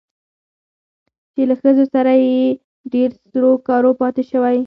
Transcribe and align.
چې 1.33 1.41
له 1.49 1.55
ښځو 1.61 1.85
سره 1.93 2.11
يې 2.25 2.39
ډېر 2.93 3.09
سرو 3.31 3.51
کارو 3.67 3.91
پاتې 4.01 4.23
شوى 4.31 4.57